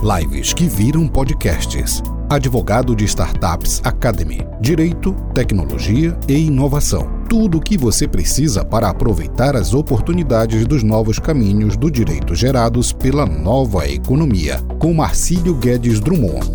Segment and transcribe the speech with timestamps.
[0.00, 2.00] Lives que viram podcasts.
[2.30, 4.46] Advogado de Startups Academy.
[4.60, 7.24] Direito, tecnologia e inovação.
[7.28, 12.92] Tudo o que você precisa para aproveitar as oportunidades dos novos caminhos do direito gerados
[12.92, 14.58] pela nova economia.
[14.80, 16.46] Com Marcílio Guedes Drummond.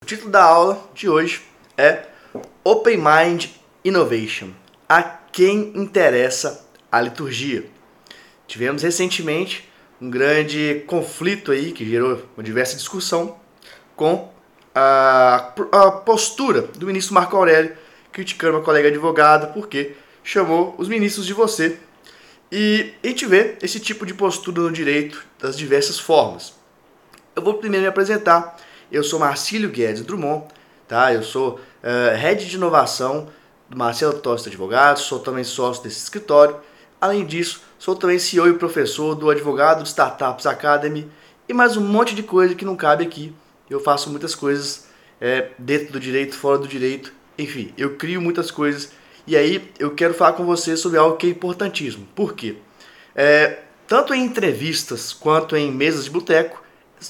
[0.00, 1.42] O título da aula de hoje
[1.76, 2.06] é
[2.62, 3.46] Open Mind
[3.84, 4.50] Innovation.
[4.88, 7.68] A quem interessa a liturgia?
[8.46, 9.67] Tivemos recentemente
[10.00, 13.36] um grande conflito aí que gerou uma diversa discussão
[13.96, 14.32] com
[14.74, 17.76] a, a postura do ministro Marco Aurélio
[18.12, 21.78] criticando uma colega advogada porque chamou os ministros de você.
[22.50, 26.54] E a gente vê esse tipo de postura no direito das diversas formas.
[27.36, 28.56] Eu vou primeiro me apresentar.
[28.90, 30.46] Eu sou Marcílio Guedes Drummond,
[30.86, 31.12] tá?
[31.12, 33.28] Eu sou uh, head de inovação
[33.68, 36.56] do Marcelo Tosta Advogados, sou também sócio desse escritório.
[37.00, 41.08] Além disso, Sou também CEO e professor do Advogado Startups Academy
[41.48, 43.32] e mais um monte de coisa que não cabe aqui.
[43.70, 44.88] Eu faço muitas coisas
[45.20, 48.90] é, dentro do direito, fora do direito, enfim, eu crio muitas coisas.
[49.28, 52.04] E aí eu quero falar com você sobre algo que é importantíssimo.
[52.16, 52.56] Por quê?
[53.14, 56.60] É, tanto em entrevistas quanto em mesas de boteco,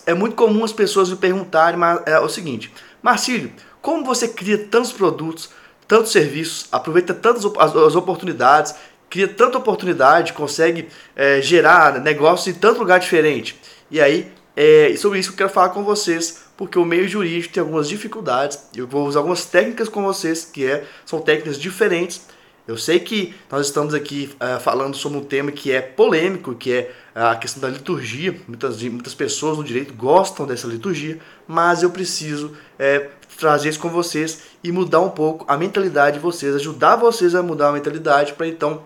[0.04, 4.58] é muito comum as pessoas me perguntarem mas é o seguinte: Marcílio, como você cria
[4.66, 5.48] tantos produtos,
[5.86, 8.74] tantos serviços, aproveita tantas as, as oportunidades
[9.08, 13.58] cria tanta oportunidade, consegue é, gerar negócios em tanto lugar diferente.
[13.90, 17.54] E aí, é sobre isso que eu quero falar com vocês, porque o meio jurídico
[17.54, 18.58] tem algumas dificuldades.
[18.74, 22.22] Eu vou usar algumas técnicas com vocês, que é, são técnicas diferentes.
[22.66, 26.72] Eu sei que nós estamos aqui uh, falando sobre um tema que é polêmico, que
[26.72, 28.38] é a questão da liturgia.
[28.46, 33.88] Muitas, muitas pessoas no direito gostam dessa liturgia, mas eu preciso é, trazer isso com
[33.88, 38.34] vocês e mudar um pouco a mentalidade de vocês, ajudar vocês a mudar a mentalidade
[38.34, 38.82] para então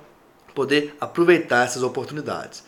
[0.55, 2.63] poder aproveitar essas oportunidades.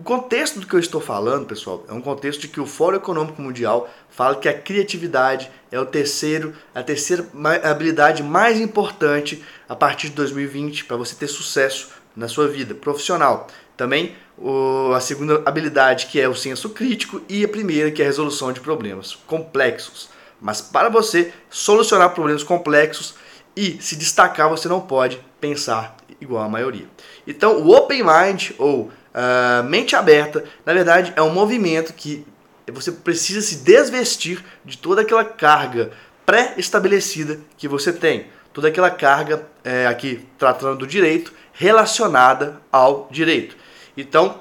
[0.00, 2.96] O contexto do que eu estou falando, pessoal, é um contexto de que o Fórum
[2.96, 7.26] Econômico Mundial fala que a criatividade é o terceiro, a terceira
[7.62, 13.46] habilidade mais importante a partir de 2020 para você ter sucesso na sua vida profissional.
[13.76, 18.06] Também o, a segunda habilidade que é o senso crítico e a primeira que é
[18.06, 20.08] a resolução de problemas complexos.
[20.40, 23.14] Mas para você solucionar problemas complexos
[23.54, 26.86] e se destacar, você não pode pensar igual a maioria.
[27.26, 32.26] Então, o Open Mind ou uh, mente aberta, na verdade, é um movimento que
[32.70, 35.90] você precisa se desvestir de toda aquela carga
[36.24, 43.56] pré-estabelecida que você tem, toda aquela carga é, aqui tratando do direito relacionada ao direito.
[43.96, 44.40] Então,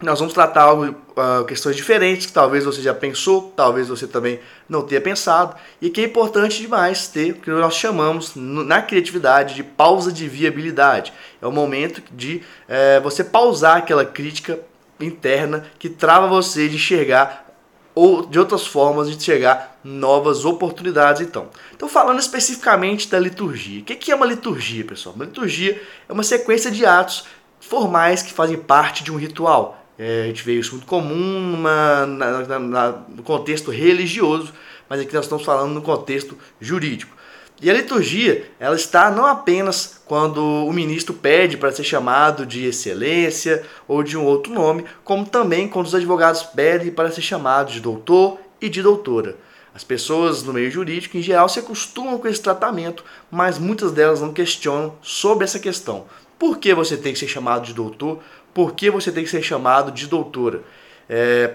[0.00, 4.40] nós vamos tratar algo, uh, questões diferentes que talvez você já pensou, talvez você também
[4.68, 9.54] não tenha pensado, e que é importante demais ter o que nós chamamos na criatividade
[9.54, 11.12] de pausa de viabilidade.
[11.40, 14.58] É o momento de é, você pausar aquela crítica
[14.98, 17.46] interna que trava você de enxergar
[17.94, 21.48] ou de outras formas de chegar novas oportunidades então.
[21.74, 23.80] Então falando especificamente da liturgia.
[23.80, 25.14] O que é uma liturgia, pessoal?
[25.14, 27.24] Uma liturgia é uma sequência de atos
[27.60, 29.79] formais que fazem parte de um ritual.
[30.02, 34.50] É, a gente vê isso muito comum numa, na, na, na, no contexto religioso,
[34.88, 37.14] mas aqui nós estamos falando no contexto jurídico.
[37.60, 42.64] E a liturgia, ela está não apenas quando o ministro pede para ser chamado de
[42.64, 47.70] excelência ou de um outro nome, como também quando os advogados pedem para ser chamado
[47.70, 49.36] de doutor e de doutora.
[49.74, 54.22] As pessoas no meio jurídico, em geral, se acostumam com esse tratamento, mas muitas delas
[54.22, 56.06] não questionam sobre essa questão.
[56.40, 58.20] Por que você tem que ser chamado de doutor?
[58.52, 60.62] Por que você tem que ser chamado de doutora?
[61.08, 61.54] É,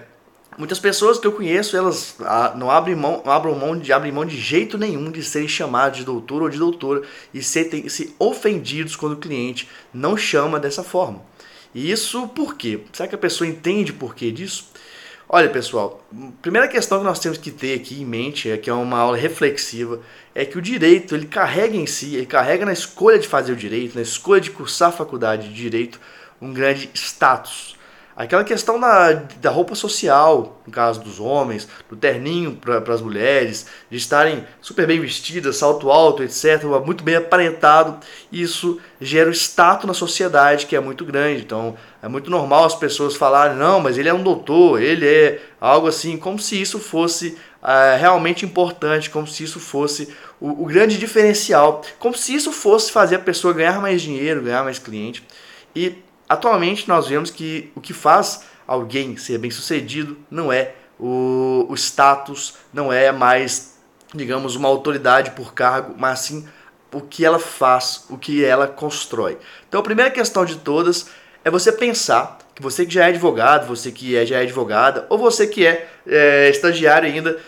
[0.56, 4.12] muitas pessoas que eu conheço, elas ah, não abrem mão, não abrem mão, de, abrem
[4.12, 7.02] mão de jeito nenhum de serem chamados de doutor ou de doutora
[7.32, 11.22] e serem se ofendidos quando o cliente não chama dessa forma.
[11.74, 12.80] E isso por quê?
[12.92, 14.70] Será que a pessoa entende por que disso?
[15.28, 16.06] Olha, pessoal,
[16.40, 19.16] primeira questão que nós temos que ter aqui em mente, é que é uma aula
[19.16, 20.00] reflexiva,
[20.32, 23.56] é que o direito, ele carrega em si, ele carrega na escolha de fazer o
[23.56, 26.00] direito, na escolha de cursar a faculdade de direito,
[26.40, 27.76] um grande status.
[28.16, 33.66] Aquela questão da, da roupa social, no caso dos homens, do terninho para as mulheres,
[33.90, 37.98] de estarem super bem vestidas, salto alto, etc., muito bem aparentado,
[38.32, 41.42] isso gera um status na sociedade que é muito grande.
[41.42, 45.42] Então é muito normal as pessoas falarem, não, mas ele é um doutor, ele é
[45.60, 50.08] algo assim, como se isso fosse é, realmente importante, como se isso fosse
[50.40, 54.64] o, o grande diferencial, como se isso fosse fazer a pessoa ganhar mais dinheiro, ganhar
[54.64, 55.22] mais cliente.
[55.74, 61.66] E Atualmente nós vemos que o que faz alguém ser bem sucedido não é o,
[61.68, 63.78] o status, não é mais,
[64.14, 66.46] digamos, uma autoridade por cargo, mas sim
[66.92, 69.38] o que ela faz, o que ela constrói.
[69.68, 71.08] Então a primeira questão de todas
[71.44, 75.06] é você pensar que você que já é advogado, você que é, já é advogada,
[75.10, 77.38] ou você que é, é estagiário ainda,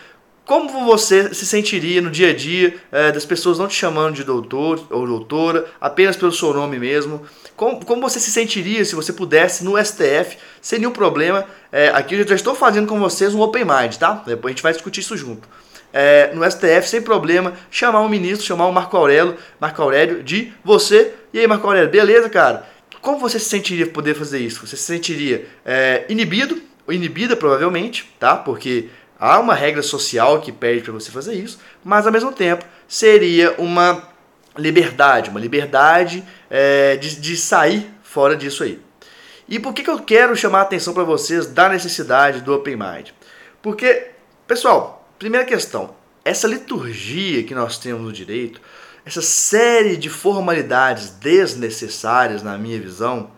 [0.49, 4.23] como você se sentiria no dia a dia é, das pessoas não te chamando de
[4.23, 7.21] doutor ou doutora, apenas pelo seu nome mesmo?
[7.55, 11.45] Como, como você se sentiria se você pudesse no STF, sem nenhum problema?
[11.71, 14.23] É, aqui eu já estou fazendo com vocês um Open Mind, tá?
[14.25, 15.47] Depois a gente vai discutir isso junto.
[15.93, 20.51] É, no STF, sem problema, chamar um ministro, chamar o Marco Aurélio, Marco Aurélio de
[20.63, 21.13] você.
[21.31, 22.67] E aí, Marco Aurélio, beleza, cara?
[23.01, 24.65] Como você se sentiria poder fazer isso?
[24.65, 25.45] Você se sentiria
[26.09, 28.35] inibido, ou inibida provavelmente, tá?
[28.35, 32.65] Porque há uma regra social que pede para você fazer isso, mas ao mesmo tempo
[32.87, 34.07] seria uma
[34.57, 38.79] liberdade, uma liberdade é, de, de sair fora disso aí.
[39.47, 42.75] E por que, que eu quero chamar a atenção para vocês da necessidade do Open
[42.75, 43.09] Mind?
[43.61, 44.11] Porque,
[44.47, 48.61] pessoal, primeira questão, essa liturgia que nós temos no direito,
[49.05, 53.31] essa série de formalidades desnecessárias, na minha visão,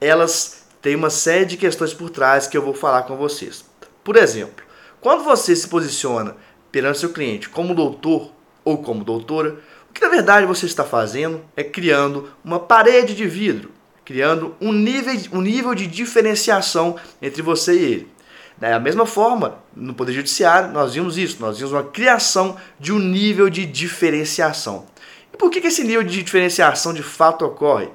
[0.00, 3.64] elas têm uma série de questões por trás que eu vou falar com vocês.
[4.02, 4.63] Por exemplo,
[5.04, 6.34] quando você se posiciona
[6.72, 8.32] perante seu cliente como doutor
[8.64, 9.58] ou como doutora,
[9.90, 13.70] o que na verdade você está fazendo é criando uma parede de vidro,
[14.02, 18.12] criando um nível, um nível de diferenciação entre você e ele.
[18.56, 22.98] Da mesma forma, no Poder Judiciário, nós vimos isso, nós vimos uma criação de um
[22.98, 24.86] nível de diferenciação.
[25.34, 27.90] E por que, esse nível de diferenciação de fato ocorre?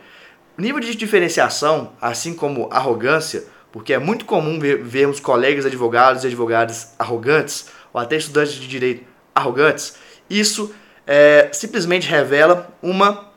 [0.55, 6.23] O nível de diferenciação, assim como arrogância, porque é muito comum ver, vermos colegas advogados
[6.23, 9.95] e advogadas arrogantes, ou até estudantes de direito arrogantes,
[10.29, 10.73] isso
[11.05, 13.29] é, simplesmente revela uma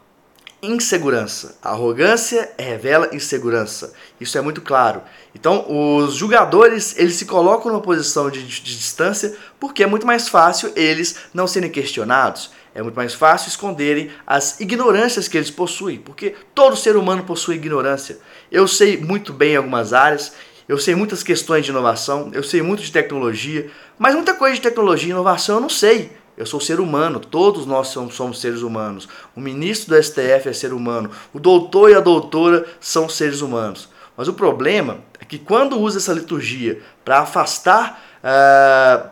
[0.63, 1.57] insegurança.
[1.63, 3.93] A arrogância revela insegurança.
[4.21, 5.03] Isso é muito claro.
[5.35, 10.07] Então, os julgadores, eles se colocam numa posição de, de, de distância porque é muito
[10.07, 15.51] mais fácil eles não serem questionados é muito mais fácil esconderem as ignorâncias que eles
[15.51, 18.19] possuem, porque todo ser humano possui ignorância.
[18.53, 20.35] Eu sei muito bem em algumas áreas,
[20.69, 24.61] eu sei muitas questões de inovação, eu sei muito de tecnologia, mas muita coisa de
[24.61, 26.13] tecnologia e inovação eu não sei.
[26.37, 29.09] Eu sou ser humano, todos nós somos, somos seres humanos.
[29.35, 33.89] O ministro do STF é ser humano, o doutor e a doutora são seres humanos.
[34.15, 39.11] Mas o problema é que quando usa essa liturgia para afastar, uh,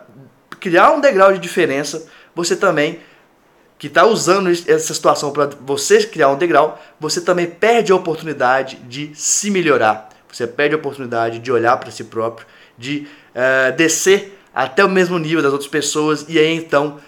[0.59, 2.99] criar um degrau de diferença, você também
[3.81, 8.75] que está usando essa situação para você criar um degrau, você também perde a oportunidade
[8.87, 10.07] de se melhorar.
[10.31, 12.45] Você perde a oportunidade de olhar para si próprio,
[12.77, 16.99] de uh, descer até o mesmo nível das outras pessoas e aí então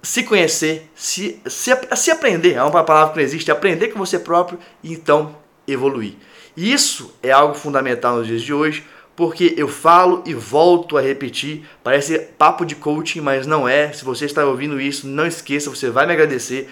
[0.00, 4.16] se conhecer, se, se, se aprender, é uma palavra que não existe, aprender com você
[4.16, 5.34] próprio e então
[5.66, 6.14] evoluir.
[6.56, 8.86] Isso é algo fundamental nos dias de hoje,
[9.16, 11.66] porque eu falo e volto a repetir.
[11.82, 13.90] Parece papo de coaching, mas não é.
[13.92, 16.70] Se você está ouvindo isso, não esqueça, você vai me agradecer.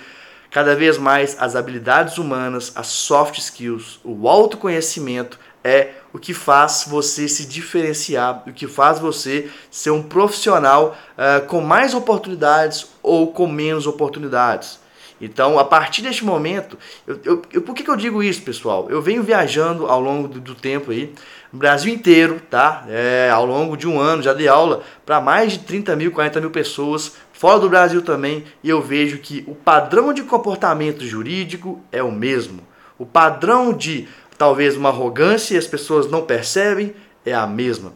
[0.51, 6.85] Cada vez mais as habilidades humanas, as soft skills, o autoconhecimento é o que faz
[6.87, 13.33] você se diferenciar, o que faz você ser um profissional uh, com mais oportunidades ou
[13.33, 14.79] com menos oportunidades.
[15.25, 18.91] Então, a partir deste momento, eu, eu, eu, por que, que eu digo isso, pessoal?
[18.91, 21.15] Eu venho viajando ao longo do, do tempo aí,
[21.51, 22.85] no Brasil inteiro, tá?
[22.89, 26.41] É, ao longo de um ano, já dei aula para mais de 30 mil, 40
[26.43, 31.83] mil pessoas, fora do Brasil também, e eu vejo que o padrão de comportamento jurídico
[31.91, 32.61] é o mesmo.
[32.99, 34.07] O padrão de
[34.37, 36.95] talvez uma arrogância e as pessoas não percebem
[37.25, 37.95] é a mesma.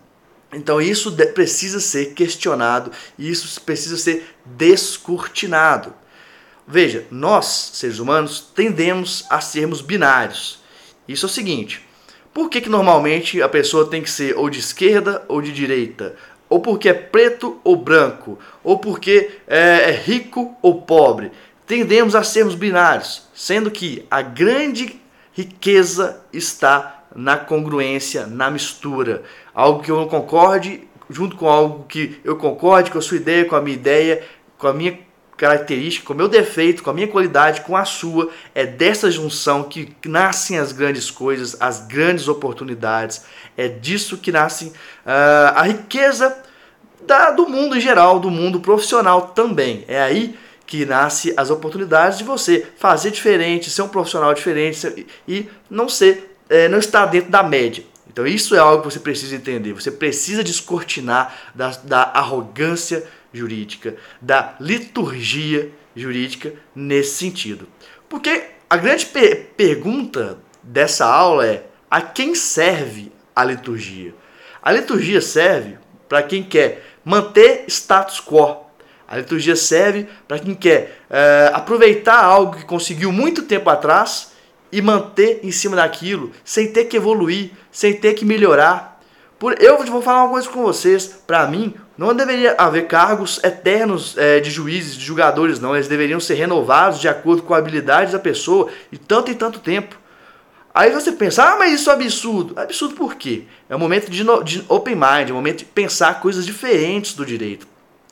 [0.51, 5.93] Então isso precisa ser questionado isso precisa ser descortinado.
[6.71, 10.59] Veja, nós, seres humanos, tendemos a sermos binários.
[11.09, 11.83] Isso é o seguinte:
[12.35, 16.15] por que, que normalmente a pessoa tem que ser ou de esquerda ou de direita?
[16.47, 18.39] Ou porque é preto ou branco?
[18.63, 21.33] Ou porque é, é rico ou pobre?
[21.67, 25.01] Tendemos a sermos binários, sendo que a grande
[25.33, 29.23] riqueza está na congruência, na mistura.
[29.55, 33.47] Algo que eu não concorde, junto com algo que eu concorde com a sua ideia,
[33.47, 34.23] com a minha ideia,
[34.59, 35.08] com a minha
[35.39, 38.29] característica, com o meu defeito, com a minha qualidade, com a sua.
[38.55, 43.23] É dessa junção que nascem as grandes coisas, as grandes oportunidades.
[43.57, 46.37] É disso que nasce uh, a riqueza
[47.07, 49.85] da, do mundo em geral, do mundo profissional também.
[49.87, 55.49] É aí que nasce as oportunidades de você fazer diferente, ser um profissional diferente e
[55.71, 57.85] não ser, é, não estar dentro da média.
[58.11, 59.73] Então isso é algo que você precisa entender.
[59.73, 67.69] Você precisa descortinar da, da arrogância jurídica, da liturgia jurídica nesse sentido.
[68.09, 74.15] Porque a grande per pergunta dessa aula é: a quem serve a liturgia?
[74.63, 78.67] A liturgia serve para quem quer manter status quo.
[79.07, 84.33] A liturgia serve para quem quer é, aproveitar algo que conseguiu muito tempo atrás
[84.71, 88.98] e manter em cima daquilo, sem ter que evoluir, sem ter que melhorar.
[89.39, 91.07] Por, eu vou falar uma coisa com vocês.
[91.27, 95.77] Para mim, não deveria haver cargos eternos é, de juízes, de julgadores, não.
[95.77, 99.61] Eles deveriam ser renovados de acordo com a habilidade da pessoa e tanto e tanto
[99.61, 99.97] tempo.
[100.75, 102.59] Aí você pensa, ah, mas isso é absurdo.
[102.59, 103.45] Absurdo por quê?
[103.69, 107.25] É um momento de, de open mind, é um momento de pensar coisas diferentes do
[107.25, 107.67] direito.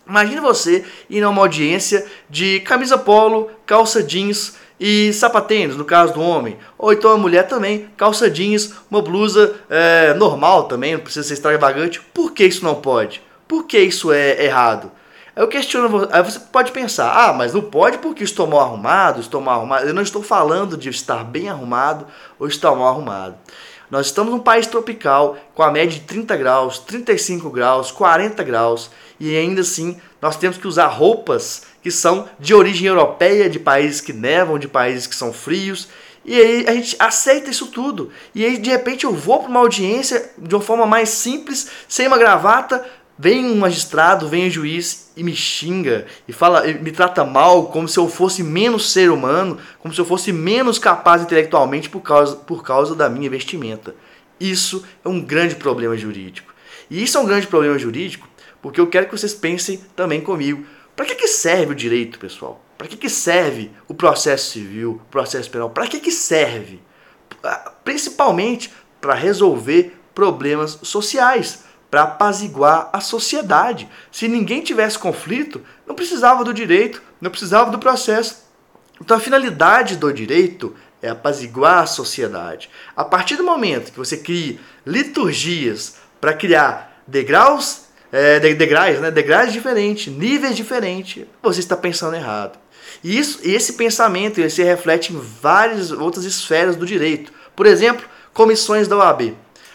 [0.09, 6.21] Imagine você ir numa audiência de camisa polo, calça jeans e sapatênis, no caso do
[6.21, 6.56] homem.
[6.78, 11.35] Ou então a mulher também, calça jeans, uma blusa é, normal também, não precisa ser
[11.35, 12.00] extravagante.
[12.12, 13.23] Por que isso não pode?
[13.49, 14.90] Por que isso é errado?
[15.35, 19.40] Eu questiono, aí você pode pensar, ah, mas não pode porque estou mal arrumado, estou
[19.40, 19.87] mal arrumado.
[19.87, 22.06] Eu não estou falando de estar bem arrumado
[22.38, 23.35] ou estar mal arrumado.
[23.90, 28.90] Nós estamos num país tropical com a média de 30 graus, 35 graus, 40 graus
[29.21, 34.00] e ainda assim nós temos que usar roupas que são de origem europeia, de países
[34.00, 35.87] que nevam, de países que são frios.
[36.25, 38.11] E aí a gente aceita isso tudo.
[38.35, 42.09] E aí de repente eu vou para uma audiência de uma forma mais simples, sem
[42.09, 42.85] uma gravata,
[43.19, 47.88] Vem um magistrado, vem um juiz e me xinga e fala, me trata mal, como
[47.88, 52.37] se eu fosse menos ser humano, como se eu fosse menos capaz intelectualmente por causa,
[52.37, 53.95] por causa da minha vestimenta.
[54.38, 56.52] Isso é um grande problema jurídico.
[56.90, 58.28] E isso é um grande problema jurídico
[58.66, 60.66] porque eu quero que vocês pensem também comigo.
[60.97, 62.61] Para que, que serve o direito, pessoal?
[62.76, 65.71] Para que, que serve o processo civil, o processo penal?
[65.71, 66.81] Para que, que serve?
[67.45, 73.88] Ah, principalmente para resolver problemas sociais para apaziguar a sociedade.
[74.11, 78.45] Se ninguém tivesse conflito, não precisava do direito, não precisava do processo.
[79.00, 82.69] Então a finalidade do direito é apaziguar a sociedade.
[82.97, 87.86] A partir do momento que você cria liturgias para criar degraus,
[88.16, 92.58] é, degraus, né, degraus diferentes, níveis diferentes, você está pensando errado.
[93.04, 97.30] E isso, esse pensamento ele se reflete em várias outras esferas do direito.
[97.54, 99.35] Por exemplo, comissões da OAB.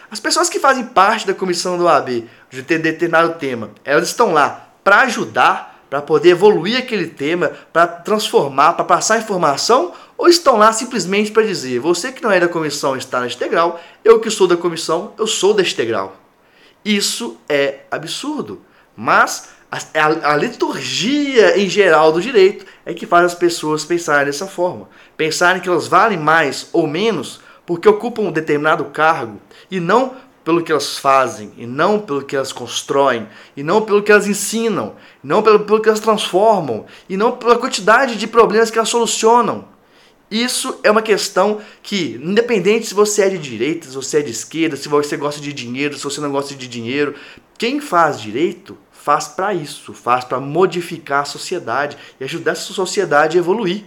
[0.10, 4.33] As pessoas que fazem parte da comissão do AB de ter determinado tema, elas estão
[4.33, 10.57] lá para ajudar, para poder evoluir aquele tema, para transformar, para passar informação, ou estão
[10.57, 14.31] lá simplesmente para dizer: você que não é da comissão está neste degrau, eu que
[14.31, 16.21] sou da comissão, eu sou deste degrau.
[16.83, 18.61] Isso é absurdo.
[18.95, 24.47] Mas a, a, liturgia em geral do direito é que faz as pessoas pensarem dessa
[24.47, 24.89] forma.
[25.15, 30.63] Pensarem que elas valem mais ou menos porque ocupam um determinado cargo e não pelo
[30.63, 34.95] que elas fazem, e não pelo que elas constroem, e não pelo que elas ensinam,
[35.23, 39.65] não pelo, pelo que elas transformam, e não pela quantidade de problemas que elas solucionam.
[40.31, 44.31] Isso é uma questão que, independente se você é de direita, se você é de
[44.31, 47.15] esquerda, se você gosta de dinheiro, se você não gosta de dinheiro,
[47.57, 53.38] quem faz direito faz para isso, faz para modificar a sociedade e ajudar essa sociedade
[53.38, 53.83] a evoluir.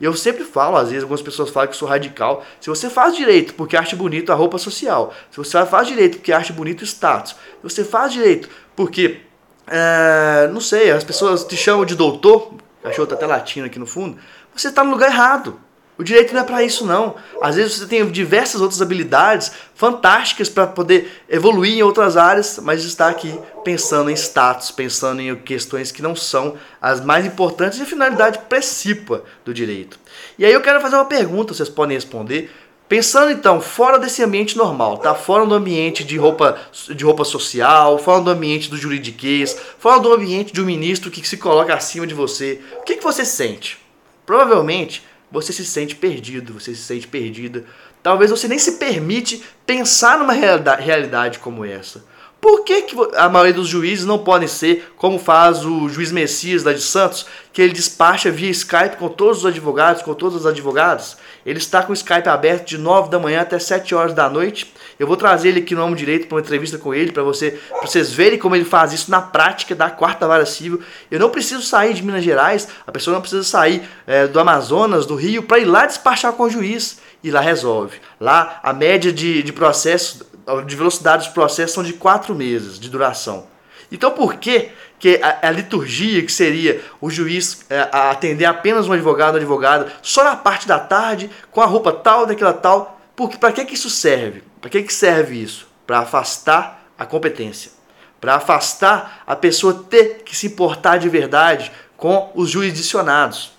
[0.00, 2.44] Eu sempre falo, às vezes algumas pessoas falam que eu sou radical.
[2.60, 6.32] Se você faz direito porque acha bonito a roupa social, se você faz direito porque
[6.32, 9.20] acha bonito o status, se você faz direito porque,
[9.66, 13.86] é, não sei, as pessoas te chamam de doutor, cachorro tá até latino aqui no
[13.86, 14.18] fundo,
[14.54, 15.67] você está no lugar errado.
[15.98, 17.16] O direito não é para isso não.
[17.42, 22.84] Às vezes você tem diversas outras habilidades fantásticas para poder evoluir em outras áreas, mas
[22.84, 27.82] está aqui pensando em status, pensando em questões que não são as mais importantes e
[27.82, 29.98] a finalidade principal do direito.
[30.38, 32.48] E aí eu quero fazer uma pergunta, vocês podem responder.
[32.88, 35.14] Pensando então fora desse ambiente normal, tá?
[35.14, 40.12] Fora do ambiente de roupa, de roupa social, fora do ambiente do juridiquês, fora do
[40.12, 43.78] ambiente de um ministro que se coloca acima de você, o que, que você sente?
[44.24, 47.64] Provavelmente você se sente perdido, você se sente perdida.
[48.02, 52.04] Talvez você nem se permite pensar numa realidade como essa.
[52.40, 56.62] Por que, que a maioria dos juízes não podem ser como faz o juiz Messias
[56.62, 60.46] lá de Santos, que ele despacha via Skype com todos os advogados, com todas as
[60.46, 61.16] advogadas?
[61.44, 64.72] Ele está com o Skype aberto de 9 da manhã até 7 horas da noite.
[65.00, 67.58] Eu vou trazer ele aqui no Amo Direito para uma entrevista com ele, para você,
[67.82, 70.80] vocês verem como ele faz isso na prática da quarta vara civil.
[71.10, 75.06] Eu não preciso sair de Minas Gerais, a pessoa não precisa sair é, do Amazonas,
[75.06, 77.00] do Rio, para ir lá despachar com o juiz.
[77.20, 77.98] E lá resolve.
[78.20, 80.24] Lá a média de, de processo
[80.66, 83.46] de velocidade dos processos são de quatro meses de duração.
[83.90, 88.92] Então por que, que a, a liturgia, que seria o juiz é, atender apenas um
[88.92, 93.00] advogado ou advogada, só na parte da tarde, com a roupa tal, daquela tal,
[93.40, 94.42] para que, que isso serve?
[94.60, 95.66] Para que, que serve isso?
[95.86, 97.72] Para afastar a competência.
[98.20, 103.52] Para afastar a pessoa ter que se importar de verdade com os jurisdicionados.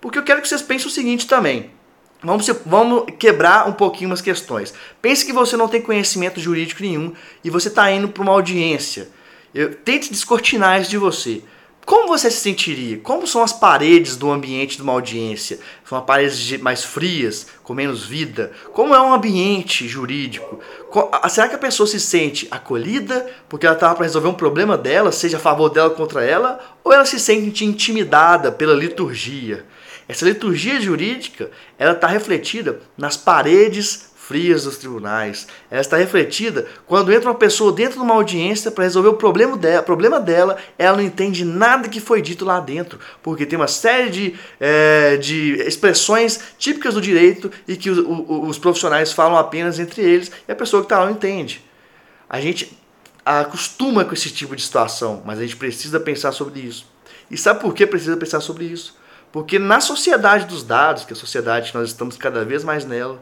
[0.00, 1.70] Porque eu quero que vocês pensem o seguinte também.
[2.24, 4.72] Vamos, vamos quebrar um pouquinho umas questões.
[5.02, 7.12] Pense que você não tem conhecimento jurídico nenhum
[7.44, 9.08] e você está indo para uma audiência.
[9.54, 11.42] Eu, tente descortinar isso de você.
[11.84, 12.98] como você se sentiria?
[12.98, 15.60] Como são as paredes do ambiente de uma audiência?
[15.86, 18.52] São paredes mais frias, com menos vida?
[18.72, 20.60] Como é um ambiente jurídico?
[21.28, 25.12] Será que a pessoa se sente acolhida porque ela estava para resolver um problema dela,
[25.12, 26.58] seja a favor dela ou contra ela?
[26.82, 29.66] Ou ela se sente intimidada pela liturgia?
[30.08, 35.46] Essa liturgia jurídica ela está refletida nas paredes frias dos tribunais.
[35.70, 39.56] Ela está refletida quando entra uma pessoa dentro de uma audiência para resolver o problema
[39.56, 43.68] dela, problema dela, ela não entende nada que foi dito lá dentro, porque tem uma
[43.68, 47.98] série de, é, de expressões típicas do direito e que os,
[48.48, 51.62] os profissionais falam apenas entre eles e a pessoa que está lá não entende.
[52.28, 52.76] A gente
[53.24, 56.86] acostuma com esse tipo de situação, mas a gente precisa pensar sobre isso.
[57.30, 58.96] E sabe por que precisa pensar sobre isso?
[59.34, 62.84] Porque na sociedade dos dados, que é a sociedade que nós estamos cada vez mais
[62.84, 63.20] nela,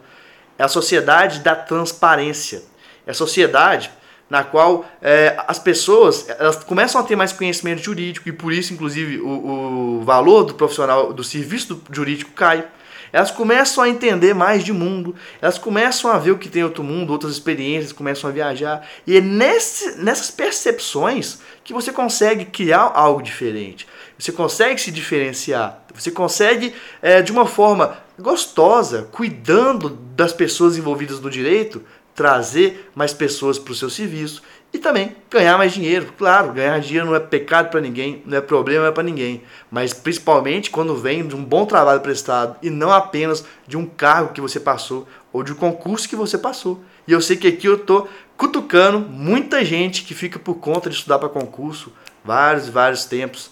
[0.58, 2.62] é a sociedade da transparência.
[3.06, 3.90] É a sociedade
[4.28, 8.74] na qual é, as pessoas elas começam a ter mais conhecimento jurídico e por isso,
[8.74, 12.66] inclusive, o, o valor do profissional do serviço jurídico cai.
[13.10, 16.84] Elas começam a entender mais de mundo, elas começam a ver o que tem outro
[16.84, 18.86] mundo, outras experiências, começam a viajar.
[19.06, 23.86] E é nesse, nessas percepções que você consegue criar algo diferente.
[24.22, 25.82] Você consegue se diferenciar.
[25.92, 31.82] Você consegue, é, de uma forma gostosa, cuidando das pessoas envolvidas no direito,
[32.14, 34.40] trazer mais pessoas para o seu serviço
[34.72, 36.14] e também ganhar mais dinheiro.
[36.16, 40.70] Claro, ganhar dinheiro não é pecado para ninguém, não é problema para ninguém, mas principalmente
[40.70, 44.60] quando vem de um bom trabalho prestado e não apenas de um cargo que você
[44.60, 46.80] passou ou de um concurso que você passou.
[47.08, 50.94] E eu sei que aqui eu tô cutucando muita gente que fica por conta de
[50.94, 51.92] estudar para concurso
[52.24, 53.50] vários vários tempos.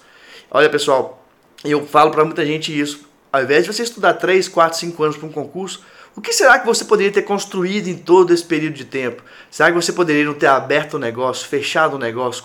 [0.52, 1.24] Olha, pessoal,
[1.64, 3.08] eu falo para muita gente isso.
[3.32, 5.84] Ao invés de você estudar 3, 4, 5 anos para um concurso,
[6.16, 9.22] o que será que você poderia ter construído em todo esse período de tempo?
[9.48, 12.42] Será que você poderia não ter aberto um negócio, fechado um negócio,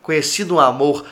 [0.00, 1.04] conhecido um amor,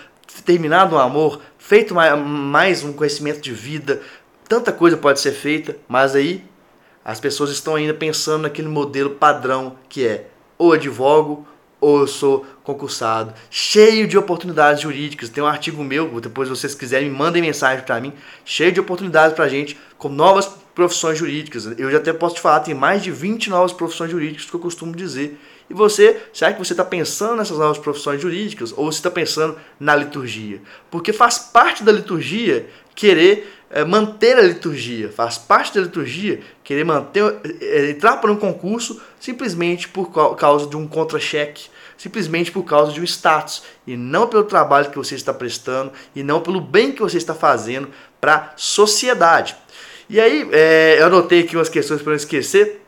[0.45, 4.01] terminado um amor, feito mais um conhecimento de vida?
[4.49, 6.45] Tanta coisa pode ser feita, mas aí
[7.05, 11.45] as pessoas estão ainda pensando naquele modelo padrão que é ou advogo
[11.81, 15.29] ou eu sou concursado, cheio de oportunidades jurídicas.
[15.29, 18.13] Tem um artigo meu, depois vocês quiserem, mandem mensagem para mim,
[18.45, 21.67] cheio de oportunidades para gente, com novas profissões jurídicas.
[21.79, 24.61] Eu já até posso te falar, tem mais de 20 novas profissões jurídicas que eu
[24.61, 25.39] costumo dizer.
[25.69, 29.57] E você, será que você está pensando nessas novas profissões jurídicas ou você está pensando
[29.79, 30.61] na liturgia?
[30.91, 37.37] Porque faz parte da liturgia querer manter a liturgia, faz parte da liturgia querer manter,
[37.61, 43.01] é, entrar para um concurso simplesmente por causa de um contra-cheque, simplesmente por causa de
[43.01, 47.01] um status, e não pelo trabalho que você está prestando, e não pelo bem que
[47.01, 47.89] você está fazendo
[48.21, 49.57] para a sociedade.
[50.09, 52.83] E aí, é, eu anotei aqui umas questões para não esquecer,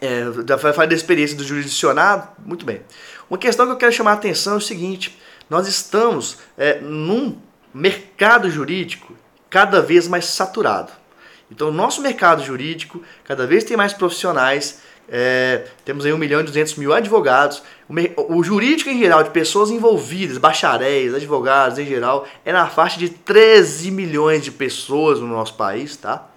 [0.00, 2.80] é, já falei da experiência do jurisdicionado, muito bem.
[3.28, 7.36] Uma questão que eu quero chamar a atenção é o seguinte, nós estamos é, num
[7.74, 9.14] mercado jurídico
[9.50, 10.92] cada vez mais saturado.
[11.50, 14.80] Então, o nosso mercado jurídico cada vez tem mais profissionais.
[15.12, 17.60] É, temos aí 1 milhão e 200 mil advogados.
[17.88, 22.96] O, o, jurídico em geral, de pessoas envolvidas, bacharéis, advogados em geral, é na faixa
[22.96, 26.28] de 13 milhões de pessoas no nosso país, tá?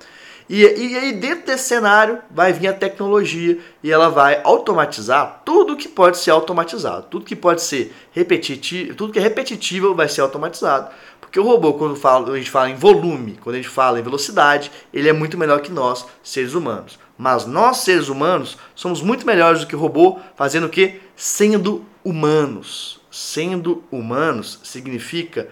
[0.50, 5.78] E, e aí dentro desse cenário vai vir a tecnologia e ela vai automatizar tudo
[5.78, 10.22] que pode ser automatizado, tudo que pode ser repetitivo, tudo que é repetitivo vai ser
[10.22, 10.92] automatizado.
[11.34, 14.04] Porque o robô, quando fala, a gente fala em volume, quando a gente fala em
[14.04, 17.00] velocidade, ele é muito melhor que nós, seres humanos.
[17.18, 21.02] Mas nós, seres humanos, somos muito melhores do que o robô, fazendo o quê?
[21.16, 23.02] Sendo humanos.
[23.10, 25.50] Sendo humanos significa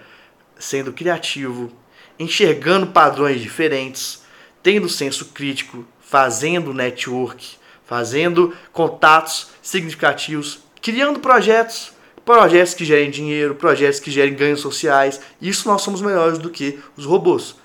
[0.56, 1.72] sendo criativo,
[2.16, 4.22] enxergando padrões diferentes,
[4.62, 11.92] tendo senso crítico, fazendo network, fazendo contatos significativos, criando projetos,
[12.24, 15.20] projetos que gerem dinheiro, projetos que gerem ganhos sociais.
[15.40, 17.56] Isso nós somos melhores do que os robôs.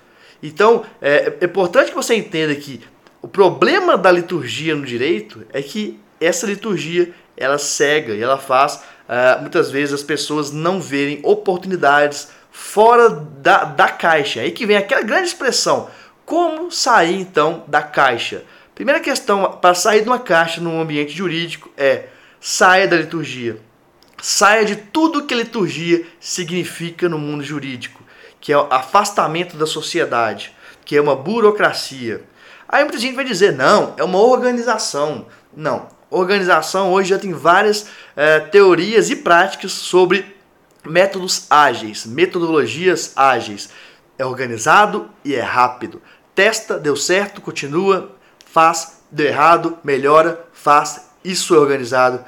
[0.42, 2.82] Então, é, é importante que você entenda que
[3.22, 8.76] o problema da liturgia no direito é que essa liturgia ela cega e ela faz
[9.08, 14.42] uh, muitas vezes as pessoas não verem oportunidades fora da, da caixa.
[14.42, 15.90] Aí que vem aquela grande expressão:
[16.26, 18.44] como sair então da caixa?
[18.74, 22.06] Primeira questão para sair de uma caixa num ambiente jurídico é
[22.40, 23.60] saia da liturgia.
[24.22, 28.04] Saia de tudo que liturgia significa no mundo jurídico,
[28.42, 32.24] que é o afastamento da sociedade, que é uma burocracia.
[32.68, 35.28] Aí muita gente vai dizer, não, é uma organização.
[35.56, 40.36] Não, organização hoje já tem várias é, teorias e práticas sobre
[40.84, 43.70] métodos ágeis, metodologias ágeis.
[44.18, 46.02] É organizado e é rápido.
[46.34, 51.08] Testa, deu certo, continua, faz, deu errado, melhora, faz.
[51.24, 52.24] Isso é organizado,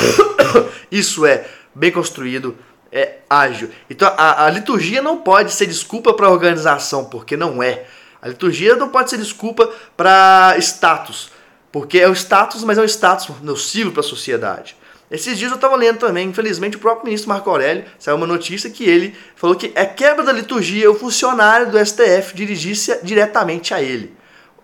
[0.90, 2.56] Isso é bem construído,
[2.90, 3.70] é ágil.
[3.90, 7.84] Então a, a liturgia não pode ser desculpa para organização, porque não é.
[8.20, 11.30] A liturgia não pode ser desculpa para status,
[11.70, 14.76] porque é o status, mas é um status nocivo para a sociedade.
[15.10, 18.68] Esses dias eu estava lendo também, infelizmente, o próprio ministro Marco Aurélio saiu uma notícia
[18.68, 23.80] que ele falou que é quebra da liturgia o funcionário do STF dirigir-se diretamente a
[23.80, 24.12] ele.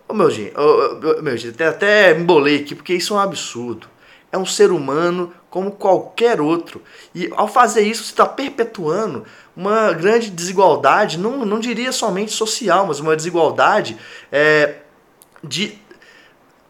[0.07, 0.53] Ô, meu gente,
[1.21, 3.87] meu gente, até me bolei aqui porque isso é um absurdo.
[4.33, 6.81] É um ser humano como qualquer outro.
[7.13, 9.23] E ao fazer isso, você está perpetuando
[9.55, 13.95] uma grande desigualdade, não, não diria somente social, mas uma desigualdade
[14.31, 14.77] é,
[15.43, 15.77] de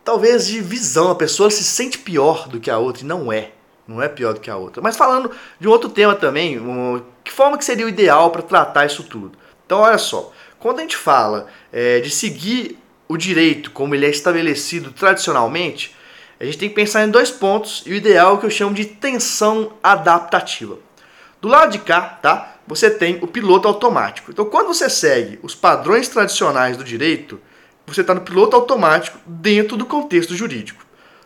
[0.03, 1.09] talvez de visão.
[1.09, 3.51] A pessoa se sente pior do que a outra e não é.
[3.87, 4.81] Não é pior do que a outra.
[4.81, 8.41] Mas falando de um outro tema também, um, que forma que seria o ideal para
[8.41, 9.37] tratar isso tudo?
[9.65, 14.09] Então, olha só, quando a gente fala é, de seguir o direito como ele é
[14.09, 15.95] estabelecido tradicionalmente,
[16.43, 18.49] a gente tem que pensar em dois pontos e o ideal é o que eu
[18.49, 20.77] chamo de tensão adaptativa.
[21.41, 22.57] Do lado de cá, tá?
[22.67, 24.29] Você tem o piloto automático.
[24.29, 27.39] Então, quando você segue os padrões tradicionais do direito,
[27.87, 30.85] você está no piloto automático dentro do contexto jurídico.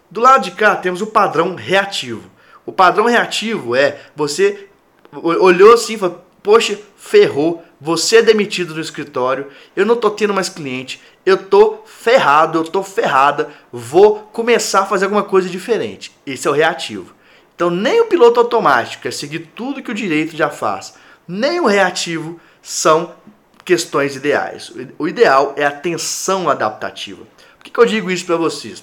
[0.10, 2.30] Do lado de cá temos o padrão reativo.
[2.64, 4.68] O padrão reativo é você
[5.12, 10.34] olhou assim e falou: Poxa, ferrou, você é demitido do escritório, eu não tô tendo
[10.34, 16.10] mais cliente, eu tô ferrado, eu tô ferrada, vou começar a fazer alguma coisa diferente.
[16.26, 17.14] Esse é o reativo.
[17.54, 20.94] Então, nem o piloto automático, é seguir tudo que o direito já faz,
[21.28, 23.14] nem o reativo são
[23.66, 24.72] questões ideais.
[24.98, 27.26] O ideal é a tensão adaptativa.
[27.58, 28.82] Por que, que eu digo isso para vocês?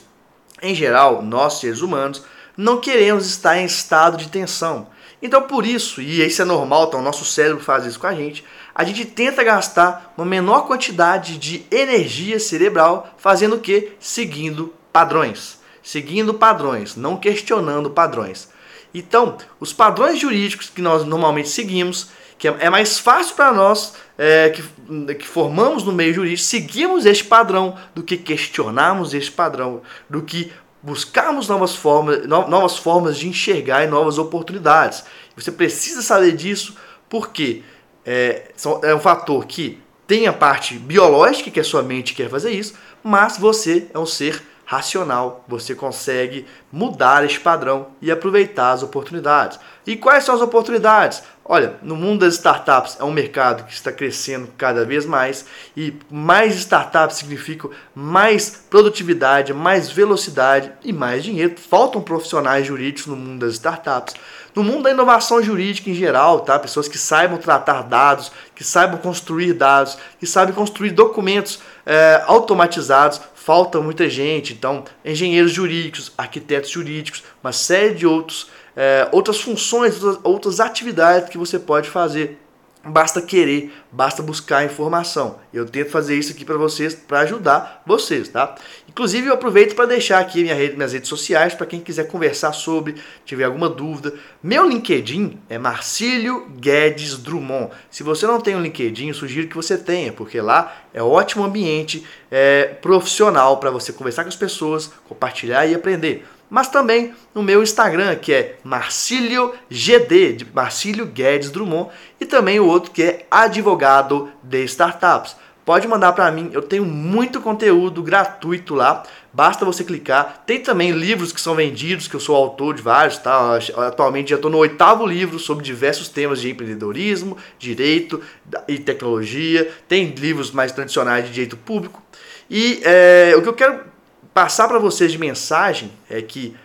[0.61, 2.23] Em geral, nós seres humanos
[2.59, 4.87] não queremos estar em estado de tensão.
[5.23, 8.15] Então, por isso, e isso é normal, então o nosso cérebro faz isso com a
[8.15, 13.93] gente, a gente tenta gastar uma menor quantidade de energia cerebral fazendo o quê?
[14.01, 15.61] Seguindo padrões.
[15.83, 18.49] Seguindo padrões, não questionando padrões.
[18.95, 24.51] Então, os padrões jurídicos que nós normalmente seguimos, que é mais fácil para nós é,
[24.51, 30.23] que, que, formamos no meio jurídico, seguimos este padrão do que questionarmos este padrão, do
[30.23, 30.53] que
[30.85, 35.03] buscarmos novas formas, novas formas de enxergar e novas oportunidades.
[35.35, 36.77] Você precisa saber disso
[37.09, 37.63] porque
[38.05, 42.51] é, é um fator que tem a parte biológica, que a sua mente quer fazer
[42.51, 48.83] isso, mas você é um ser racional, você consegue mudar esse padrão e aproveitar as
[48.83, 49.59] oportunidades.
[49.87, 51.23] E quais são as oportunidades?
[51.47, 55.45] Olha, no mundo das startups é um mercado que está crescendo cada vez mais
[55.77, 61.55] e mais startups significam mais produtividade, mais velocidade e mais dinheiro.
[61.59, 64.15] Faltam profissionais jurídicos no mundo das startups.
[64.55, 66.59] No mundo da inovação jurídica em geral, tá?
[66.59, 73.21] Pessoas que saibam tratar dados, que saibam construir dados, que saibam construir documentos é, automatizados,
[73.35, 74.55] falta muita gente.
[74.55, 81.29] Então, engenheiros jurídicos, arquitetos jurídicos, uma série de outros é, outras funções, outras, outras atividades
[81.29, 82.41] que você pode fazer.
[82.87, 85.39] Basta querer, basta buscar informação.
[85.55, 88.55] Eu tento fazer isso aqui para vocês, para ajudar vocês, tá?
[88.87, 92.53] Inclusive, eu aproveito para deixar aqui minha rede, minhas redes sociais para quem quiser conversar
[92.53, 94.13] sobre, tiver alguma dúvida.
[94.43, 97.71] Meu LinkedIn é Marcílio Guedes Drummond.
[97.91, 101.09] Se você não tem um LinkedIn, eu sugiro que você tenha, porque lá é um
[101.09, 107.13] ótimo ambiente é, profissional para você conversar com as pessoas, compartilhar e aprender mas também
[107.35, 111.91] no meu Instagram, que é Marcílio GD, de Marcílio Guedes Drummond,
[112.21, 115.35] e também o outro que é Advogado de Startups.
[115.65, 120.45] Pode mandar para mim, eu tenho muito conteúdo gratuito lá, basta você clicar.
[120.47, 123.59] Tem também livros que são vendidos, que eu sou autor de vários, tá?
[123.89, 128.23] Atualmente já estou no oitavo livro sobre diversos temas de empreendedorismo, direito
[128.69, 129.69] e tecnologia.
[129.89, 132.01] Tem livros mais tradicionais de direito público.
[132.49, 133.94] E é, o que eu quero
[134.35, 136.57] passar para vocês de mensagem é que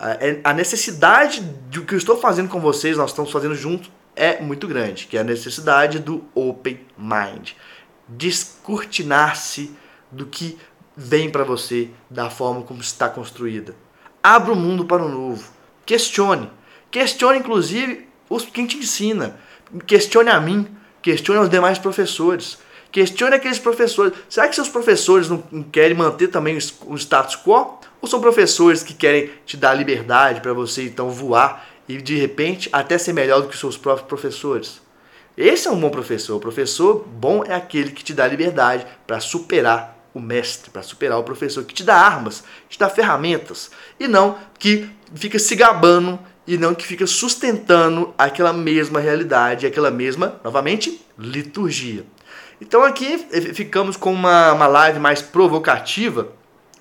[0.00, 4.40] é, a necessidade do que eu estou fazendo com vocês, nós estamos fazendo juntos, é
[4.40, 7.50] muito grande, que é a necessidade do open mind.
[8.08, 9.76] Descortinar-se
[10.10, 10.58] do que
[10.96, 13.74] vem para você, da forma como está construída.
[14.22, 15.50] Abra o mundo para o novo.
[15.86, 16.50] Questione.
[16.90, 19.38] Questione, inclusive, os, quem te ensina.
[19.86, 20.66] Questione a mim.
[21.00, 22.58] Questione os demais professores.
[22.90, 24.14] Questione aqueles professores.
[24.28, 25.38] Será que seus professores não
[25.70, 27.78] querem manter também o status quo?
[28.00, 32.68] Ou são professores que querem te dar liberdade para você então voar e de repente
[32.72, 34.80] até ser melhor do que seus próprios professores?
[35.36, 36.36] Esse é um bom professor.
[36.36, 41.18] O professor bom é aquele que te dá liberdade para superar o mestre, para superar
[41.18, 46.18] o professor, que te dá armas, te dá ferramentas, e não que fica se gabando
[46.46, 52.04] e não que fica sustentando aquela mesma realidade, aquela mesma, novamente, liturgia.
[52.60, 53.18] Então aqui
[53.54, 56.32] ficamos com uma, uma live mais provocativa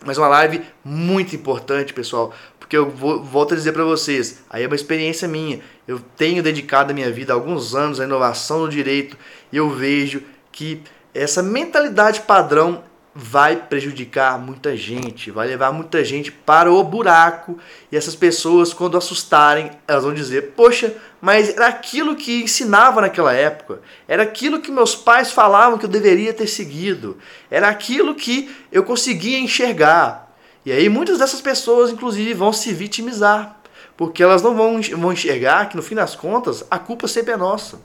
[0.05, 4.63] Mas uma live muito importante, pessoal, porque eu vou, volto a dizer para vocês, aí
[4.63, 5.59] é uma experiência minha.
[5.87, 9.17] Eu tenho dedicado a minha vida alguns anos à inovação no direito
[9.51, 10.81] e eu vejo que
[11.13, 17.57] essa mentalidade padrão vai prejudicar muita gente, vai levar muita gente para o buraco.
[17.91, 23.33] E essas pessoas, quando assustarem, elas vão dizer: Poxa, mas era aquilo que ensinava naquela
[23.33, 27.17] época, era aquilo que meus pais falavam que eu deveria ter seguido,
[27.49, 30.29] era aquilo que eu conseguia enxergar.
[30.65, 33.57] E aí muitas dessas pessoas, inclusive, vão se vitimizar,
[33.97, 34.79] porque elas não vão,
[35.11, 37.81] enxergar que no fim das contas a culpa sempre é nossa.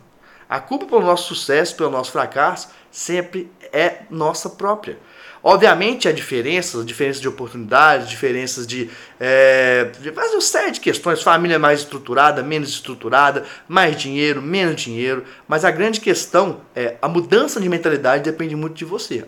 [0.49, 4.99] A culpa pelo nosso sucesso, pelo nosso fracasso, sempre é nossa própria.
[5.47, 8.89] Obviamente há diferenças, diferenças de oportunidades, diferenças de,
[9.21, 15.23] é, de uma série de questões, família mais estruturada, menos estruturada, mais dinheiro, menos dinheiro,
[15.47, 19.23] mas a grande questão é a mudança de mentalidade depende muito de você.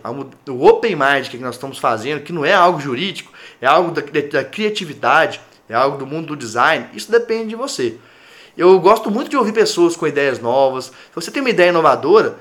[0.49, 4.01] O open mind que nós estamos fazendo, que não é algo jurídico, é algo da,
[4.01, 7.95] da criatividade, é algo do mundo do design, isso depende de você.
[8.57, 10.85] Eu gosto muito de ouvir pessoas com ideias novas.
[10.85, 12.37] Se você tem uma ideia inovadora,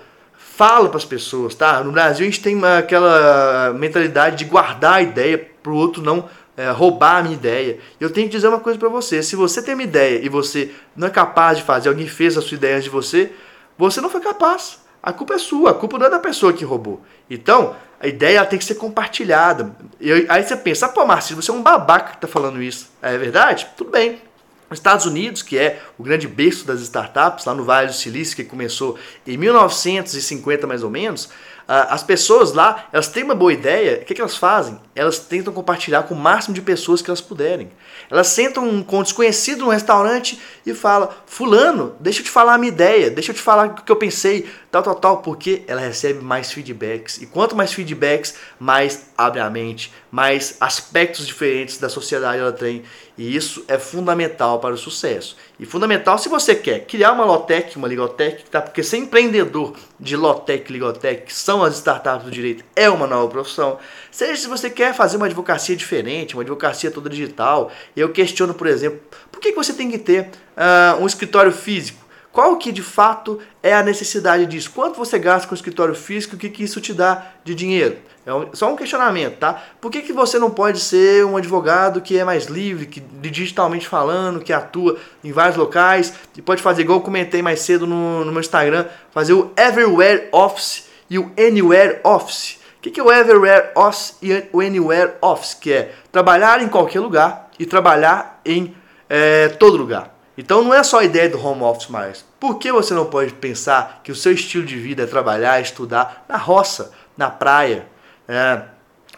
[0.56, 1.84] fala para as pessoas, tá?
[1.84, 6.02] No Brasil a gente tem uma, aquela mentalidade de guardar a ideia para o outro
[6.02, 7.78] não é, roubar a minha ideia.
[8.00, 10.70] Eu tenho que dizer uma coisa para você: se você tem uma ideia e você
[10.96, 13.32] não é capaz de fazer, alguém fez a sua ideia de você,
[13.76, 14.80] você não foi capaz.
[15.02, 17.02] A culpa é sua, a culpa não é da pessoa que roubou.
[17.28, 19.76] Então, a ideia tem que ser compartilhada.
[20.00, 22.90] E aí você pensa, pô, Marcelo, você é um babaca que está falando isso.
[23.02, 23.68] É verdade?
[23.76, 24.20] Tudo bem.
[24.68, 28.34] Os Estados Unidos, que é o grande berço das startups, lá no Vale do Silício,
[28.34, 31.28] que começou em 1950 mais ou menos,
[31.68, 34.78] as pessoas lá, elas têm uma boa ideia, o que, que elas fazem?
[34.94, 37.70] Elas tentam compartilhar com o máximo de pessoas que elas puderem.
[38.08, 42.58] Elas sentam com um desconhecido no restaurante e falam, fulano, deixa eu te falar a
[42.58, 45.80] minha ideia, deixa eu te falar o que eu pensei, tal, tal, tal, porque ela
[45.80, 47.20] recebe mais feedbacks.
[47.20, 52.84] E quanto mais feedbacks, mais abre a mente, mais aspectos diferentes da sociedade ela tem.
[53.18, 55.36] E isso é fundamental para o sucesso.
[55.58, 58.60] E fundamental se você quer criar uma Lotec, uma Ligotec, tá?
[58.60, 63.28] porque ser empreendedor de Lotec, Ligotec, que são as startups do direito, é uma nova
[63.28, 63.78] profissão.
[64.10, 68.66] Seja se você quer fazer uma advocacia diferente, uma advocacia toda digital, eu questiono, por
[68.66, 69.00] exemplo,
[69.32, 72.04] por que você tem que ter uh, um escritório físico?
[72.30, 74.70] Qual que de fato é a necessidade disso?
[74.74, 76.36] Quanto você gasta com o escritório físico?
[76.36, 77.96] O que, que isso te dá de dinheiro?
[78.26, 79.62] É um, só um questionamento, tá?
[79.80, 83.88] Por que, que você não pode ser um advogado que é mais livre, que digitalmente
[83.88, 88.22] falando, que atua em vários locais e pode fazer igual eu comentei mais cedo no,
[88.22, 92.58] no meu Instagram, fazer o Everywhere Office e o Anywhere Office.
[92.78, 95.54] O que, é o Everywhere Office e o Anywhere Office?
[95.54, 98.76] Que é trabalhar em qualquer lugar e trabalhar em
[99.08, 100.14] é, todo lugar.
[100.38, 102.24] Então não é só a ideia do home office mais.
[102.38, 106.24] Por que você não pode pensar que o seu estilo de vida é trabalhar, estudar
[106.28, 107.86] na roça, na praia,
[108.28, 108.62] é,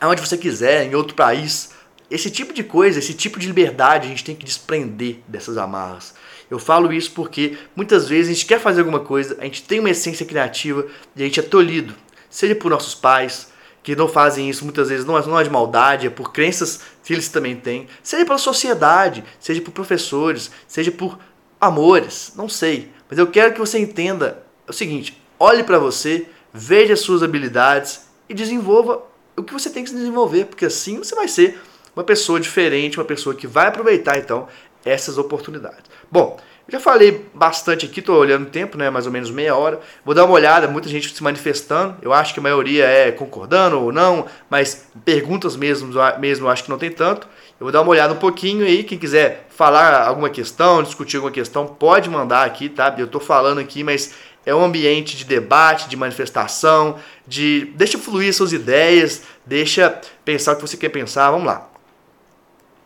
[0.00, 1.72] aonde você quiser, em outro país?
[2.10, 6.14] Esse tipo de coisa, esse tipo de liberdade, a gente tem que desprender dessas amarras.
[6.50, 9.80] Eu falo isso porque muitas vezes a gente quer fazer alguma coisa, a gente tem
[9.80, 11.94] uma essência criativa e a gente é tolhido,
[12.30, 15.50] seja por nossos pais, que não fazem isso muitas vezes não é, não é de
[15.50, 20.90] maldade, é por crenças que eles também têm, seja pela sociedade, seja por professores, seja
[20.90, 21.18] por
[21.60, 22.90] amores, não sei.
[23.08, 28.08] Mas eu quero que você entenda o seguinte: olhe para você, veja as suas habilidades
[28.28, 29.02] e desenvolva
[29.36, 31.58] o que você tem que desenvolver, porque assim você vai ser
[31.94, 34.48] uma pessoa diferente, uma pessoa que vai aproveitar então
[34.88, 35.84] essas oportunidades.
[36.10, 36.38] Bom,
[36.70, 39.80] já falei bastante aqui, estou olhando o tempo, né, mais ou menos meia hora.
[40.04, 41.96] Vou dar uma olhada, muita gente se manifestando.
[42.02, 46.70] Eu acho que a maioria é concordando ou não, mas perguntas mesmo, mesmo acho que
[46.70, 47.26] não tem tanto.
[47.58, 48.84] Eu vou dar uma olhada um pouquinho aí.
[48.84, 52.94] Quem quiser falar alguma questão, discutir alguma questão, pode mandar aqui, tá?
[52.98, 58.34] Eu estou falando aqui, mas é um ambiente de debate, de manifestação, de deixa fluir
[58.34, 61.30] suas ideias, deixa pensar o que você quer pensar.
[61.30, 61.66] Vamos lá.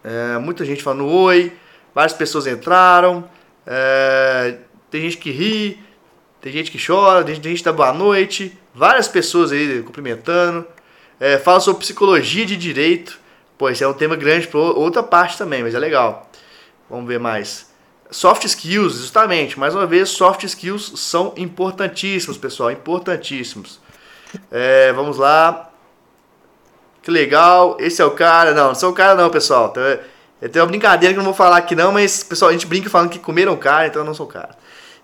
[0.04, 1.52] É, muita gente falando oi,
[1.94, 3.28] várias pessoas entraram.
[3.66, 4.56] É,
[4.90, 5.78] tem gente que ri,
[6.40, 10.66] tem gente que chora, tem gente que dá boa noite, várias pessoas aí cumprimentando.
[11.20, 13.20] É, fala sobre psicologia de direito.
[13.56, 16.28] Pô, esse é um tema grande para outra parte também, mas é legal.
[16.90, 17.70] Vamos ver mais.
[18.10, 23.80] Soft skills, justamente, mais uma vez, soft skills são importantíssimos, pessoal, importantíssimos.
[24.50, 25.70] É, vamos lá.
[27.02, 28.52] Que legal, esse é o cara.
[28.52, 29.68] Não, não sou o cara não, pessoal.
[29.70, 29.82] Então,
[30.42, 32.66] eu tenho uma brincadeira que eu não vou falar aqui não, mas pessoal, a gente
[32.66, 34.50] brinca falando que comeram cara, então eu não sou cara.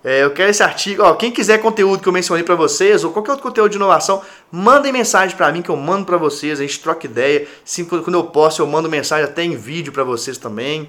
[0.03, 3.13] É, eu quero esse artigo, ó, quem quiser conteúdo que eu mencionei para vocês ou
[3.13, 4.21] qualquer outro conteúdo de inovação,
[4.51, 7.47] mandem mensagem para mim que eu mando para vocês, a gente troca ideia.
[7.65, 10.89] Sim, quando eu posso eu mando mensagem até em vídeo para vocês também.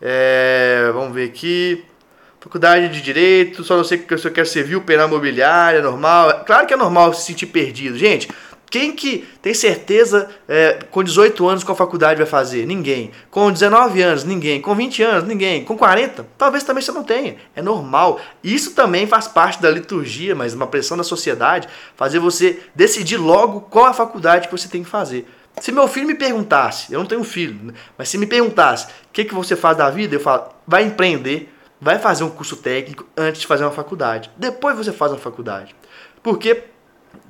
[0.00, 1.84] É, vamos ver aqui.
[2.40, 6.44] Faculdade de Direito, só não sei que eu quero servir o penal imobiliário, é normal.
[6.46, 7.98] Claro que é normal se sentir perdido.
[7.98, 8.28] Gente,
[8.70, 12.66] Quem que tem certeza é, com 18 anos qual faculdade vai fazer?
[12.66, 13.10] Ninguém.
[13.30, 14.60] Com 19 anos, ninguém.
[14.60, 15.64] Com 20 anos, ninguém.
[15.64, 17.36] Com 40, talvez também você não tenha.
[17.56, 18.20] É normal.
[18.44, 23.62] Isso também faz parte da liturgia, mas uma pressão da sociedade, fazer você decidir logo
[23.62, 25.26] qual a faculdade que você tem que fazer.
[25.60, 27.72] Se meu filho me perguntasse, eu não tenho filho, né?
[27.96, 31.52] mas se me perguntasse o que, que você faz da vida, eu falo, vai empreender,
[31.80, 34.30] vai fazer um curso técnico antes de fazer uma faculdade.
[34.36, 35.74] Depois você faz uma faculdade.
[36.22, 36.64] Porque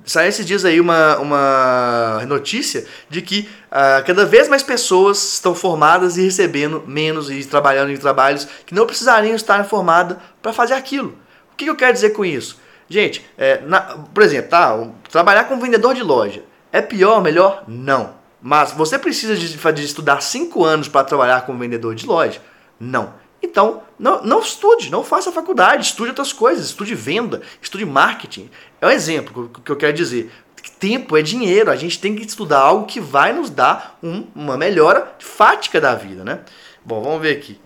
[0.09, 5.55] Saiu esses dias aí uma, uma notícia de que uh, cada vez mais pessoas estão
[5.55, 10.73] formadas e recebendo menos e trabalhando em trabalhos que não precisariam estar formadas para fazer
[10.73, 11.11] aquilo.
[11.53, 12.59] O que, que, eu quero dizer com isso?
[12.88, 16.42] Gente, é, na, por exemplo, tá, trabalhar como vendedor de loja
[16.73, 17.64] é pior, melhor?
[17.68, 18.14] Não.
[18.40, 22.40] Mas você precisa de, de estudar 5 anos para trabalhar como vendedor de loja?
[22.81, 23.12] Não.
[23.42, 28.51] Então, não, não estude, não faça faculdade, estude outras coisas, estude venda, estude marketing.
[28.81, 30.31] É um exemplo que eu quero dizer.
[30.79, 34.57] Tempo é dinheiro, a gente tem que estudar algo que vai nos dar um, uma
[34.57, 36.40] melhora fática da vida, né?
[36.85, 37.59] Bom, vamos ver aqui.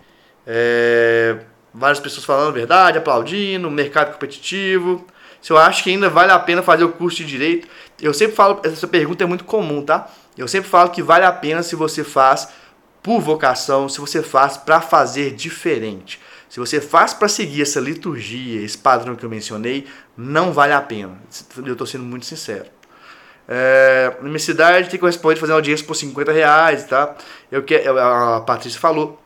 [0.45, 1.37] É,
[1.73, 5.05] várias pessoas falando a verdade, aplaudindo, mercado competitivo.
[5.41, 7.67] Se eu acho que ainda vale a pena fazer o curso de direito,
[8.01, 10.09] eu sempre falo, essa pergunta é muito comum, tá?
[10.37, 12.49] Eu sempre falo que vale a pena se você faz
[13.03, 16.19] por vocação, se você faz para fazer diferente.
[16.49, 19.85] Se você faz para seguir essa liturgia, esse padrão que eu mencionei,
[20.15, 21.19] não vale a pena.
[21.65, 22.65] Eu estou sendo muito sincero.
[23.47, 27.15] É, na minha cidade tem correspondente fazer uma audiência por 50 reais, tá?
[27.51, 29.21] Eu quero, a Patrícia falou.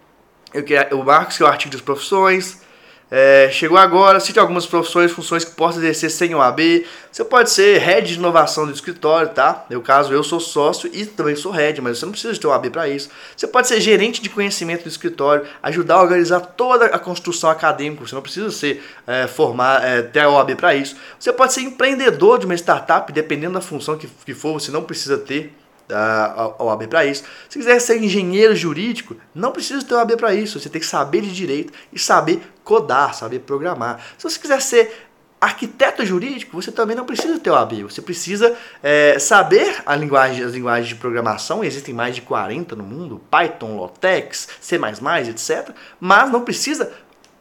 [0.54, 2.62] Eu quero, o Marcos, que é o artigo das profissões.
[3.10, 6.86] É, chegou agora, cite algumas profissões, funções que possa exercer sem OAB.
[7.10, 9.66] Você pode ser head de inovação do escritório, tá?
[9.70, 12.48] No caso, eu sou sócio e também sou head, mas você não precisa de ter
[12.48, 13.10] OAB para isso.
[13.36, 18.06] Você pode ser gerente de conhecimento do escritório, ajudar a organizar toda a construção acadêmica.
[18.06, 20.98] Você não precisa ser é, formar, é, ter a OAB para isso.
[21.18, 24.84] Você pode ser empreendedor de uma startup, dependendo da função que, que for, você não
[24.84, 25.54] precisa ter
[25.90, 27.24] a OAB para isso.
[27.50, 30.60] Se quiser ser engenheiro jurídico, não precisa ter OAB para isso.
[30.60, 34.00] Você tem que saber de direito e saber codar, saber programar.
[34.18, 35.08] Se você quiser ser
[35.40, 37.84] arquiteto jurídico, você também não precisa ter OAB.
[37.84, 42.84] Você precisa é, saber a linguagem, as linguagens de programação, existem mais de 40 no
[42.84, 45.70] mundo, Python, LaTeX, C++, etc.
[46.00, 46.92] Mas não precisa,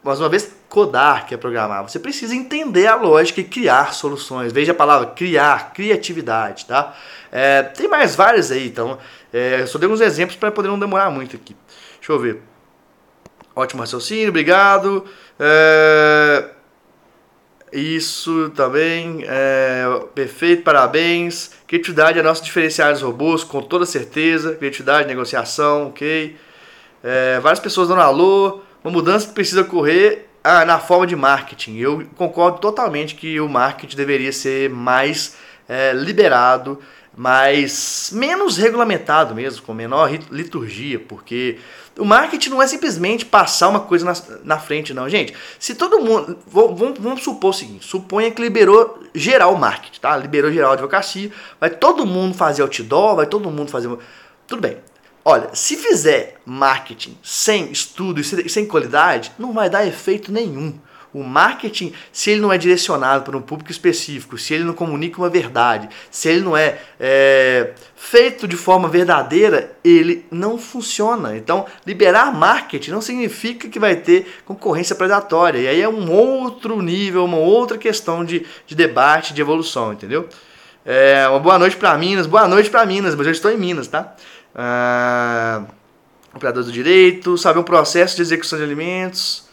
[0.07, 1.87] mais uma vez, codar, que é programar.
[1.87, 4.51] Você precisa entender a lógica e criar soluções.
[4.51, 6.95] Veja a palavra criar, criatividade, tá?
[7.31, 8.97] É, tem mais várias aí, então
[9.33, 11.55] é, só dei uns exemplos para poder não demorar muito aqui.
[11.99, 12.41] Deixa eu ver.
[13.55, 15.03] Ótimo raciocínio, obrigado.
[15.39, 16.45] É,
[17.71, 19.83] isso também, é,
[20.15, 21.51] perfeito, parabéns.
[21.67, 24.55] Criatividade é nosso diferencial dos robôs, com toda certeza.
[24.55, 26.37] Criatividade, negociação, ok.
[27.03, 28.61] É, várias pessoas dando alô.
[28.87, 31.75] Uma mudança que precisa ocorrer ah, na forma de marketing.
[31.75, 35.35] Eu concordo totalmente que o marketing deveria ser mais
[35.67, 36.79] é, liberado
[37.19, 41.57] mas menos regulamentado mesmo, com menor liturgia, porque
[41.97, 45.09] o marketing não é simplesmente passar uma coisa na, na frente, não.
[45.09, 46.37] Gente, se todo mundo.
[46.45, 50.15] Vamos, vamos supor o seguinte: suponha que liberou geral o marketing, tá?
[50.15, 53.89] Liberou geral advocacia, vai todo mundo fazer outdoor, vai todo mundo fazer.
[54.45, 54.77] Tudo bem.
[55.29, 60.73] Olha, se fizer marketing sem estudo e sem qualidade, não vai dar efeito nenhum.
[61.13, 65.17] O marketing, se ele não é direcionado para um público específico, se ele não comunica
[65.17, 71.35] uma verdade, se ele não é, é feito de forma verdadeira, ele não funciona.
[71.35, 75.59] Então, liberar marketing não significa que vai ter concorrência predatória.
[75.59, 80.29] E aí é um outro nível, uma outra questão de, de debate, de evolução, entendeu?
[80.89, 83.89] É, uma boa noite para Minas, boa noite para Minas, mas eu estou em Minas,
[83.89, 84.15] tá?
[84.57, 85.63] Ah,
[86.33, 89.47] operador do direito, saber o processo de execução de alimentos.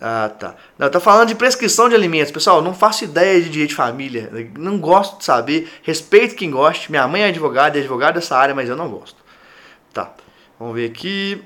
[0.00, 0.54] Ah, tá.
[0.78, 2.30] Não, tá falando de prescrição de alimentos.
[2.30, 4.30] Pessoal, não faço ideia de direito de família.
[4.56, 5.68] Não gosto de saber.
[5.82, 6.90] Respeito quem goste.
[6.90, 9.16] Minha mãe é advogada, é advogada dessa área, mas eu não gosto.
[9.92, 10.12] Tá.
[10.58, 11.42] Vamos ver aqui.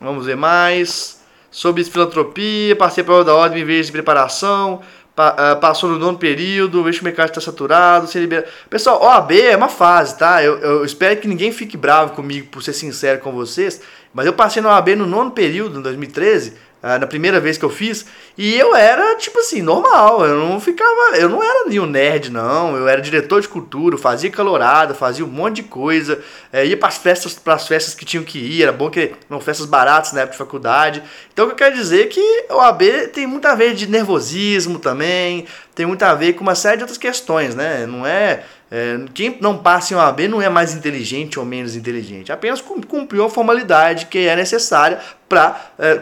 [0.00, 1.24] Vamos ver mais.
[1.50, 4.82] Sobre filantropia, passei pela da ordem em vez de preparação.
[5.16, 8.46] Pa, uh, passou no nono período, vejo o mercado está saturado, se libera.
[8.68, 10.44] Pessoal, OAB é uma fase, tá?
[10.44, 13.80] Eu, eu espero que ninguém fique bravo comigo por ser sincero com vocês,
[14.12, 17.64] mas eu passei no OAB no nono período, em 2013 ah, na primeira vez que
[17.64, 18.06] eu fiz,
[18.38, 22.76] e eu era, tipo assim, normal, eu não ficava, eu não era nenhum nerd, não,
[22.76, 26.22] eu era diretor de cultura, fazia calorada, fazia um monte de coisa,
[26.52, 29.40] é, ia para as festas, pras festas que tinham que ir, era bom que eram
[29.40, 31.02] festas baratas na época de faculdade,
[31.32, 33.88] então o que eu quero dizer é que o AB tem muito a ver de
[33.88, 35.44] nervosismo também,
[35.74, 38.44] tem muito a ver com uma série de outras questões, né, não é...
[38.68, 43.24] É, quem não passa em OAB não é mais inteligente ou menos inteligente, apenas cumpriu
[43.24, 44.98] a formalidade que é necessária
[45.28, 46.00] para é,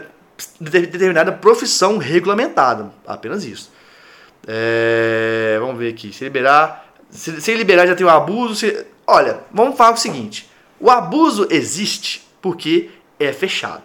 [0.59, 2.91] determinada profissão regulamentada.
[3.05, 3.71] Apenas isso.
[4.47, 6.13] É, vamos ver aqui.
[6.13, 8.55] Se liberar sem liberar já tem o abuso.
[8.55, 8.85] Se...
[9.07, 13.83] Olha, vamos falar o seguinte: o abuso existe porque é fechado.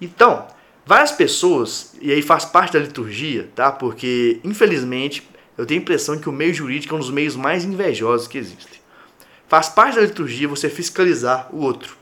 [0.00, 0.46] Então,
[0.84, 3.72] várias pessoas, e aí faz parte da liturgia, tá?
[3.72, 7.64] Porque, infelizmente, eu tenho a impressão que o meio jurídico é um dos meios mais
[7.64, 8.76] invejosos que existem.
[9.48, 11.96] Faz parte da liturgia você fiscalizar o outro.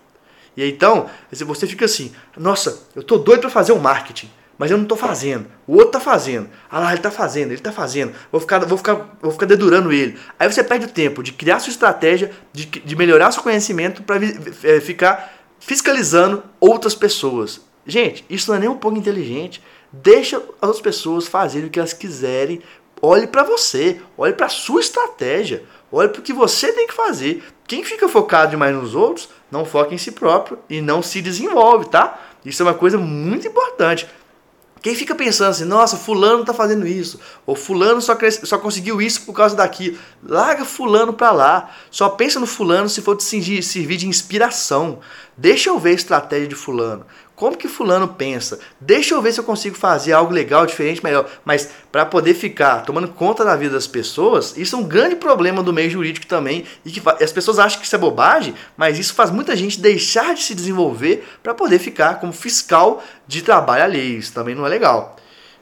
[0.57, 4.31] E aí, então, você fica assim: nossa, eu tô doido para fazer o um marketing
[4.59, 5.47] mas eu não estou fazendo.
[5.67, 6.49] O outro está fazendo.
[6.71, 8.13] Ah lá, ele está fazendo, ele está fazendo.
[8.31, 10.19] Vou ficar, vou, ficar, vou ficar dedurando ele.
[10.39, 14.17] Aí você perde o tempo de criar sua estratégia, de, de melhorar seu conhecimento para
[14.63, 17.61] é, ficar fiscalizando outras pessoas.
[17.87, 19.63] Gente, isso não é nem um pouco inteligente.
[19.93, 22.63] Deixa as pessoas fazerem o que elas quiserem.
[23.03, 27.43] Olhe para você, olhe para sua estratégia, olhe para o que você tem que fazer.
[27.67, 31.89] Quem fica focado demais nos outros, não foca em si próprio e não se desenvolve,
[31.89, 32.19] tá?
[32.45, 34.07] Isso é uma coisa muito importante.
[34.85, 39.01] Quem fica pensando assim, nossa, fulano tá fazendo isso, ou fulano só, cresce, só conseguiu
[39.01, 41.71] isso por causa daquilo, larga fulano pra lá.
[41.91, 44.99] Só pensa no fulano se for te servir de inspiração.
[45.39, 47.07] Deixa eu ver a estratégia de fulano.
[47.37, 48.61] Como que fulano pensa?
[48.81, 51.29] Deixa eu ver se eu consigo fazer algo legal, diferente, melhor.
[51.45, 55.61] Mas para poder ficar tomando conta da vida das pessoas, isso é um grande problema
[55.61, 56.65] do meio jurídico também.
[56.85, 60.33] E que as pessoas acham que isso é bobagem, mas isso faz muita gente deixar
[60.35, 64.19] de se desenvolver para poder ficar como fiscal de trabalho alheio.
[64.19, 65.17] Isso também não é legal.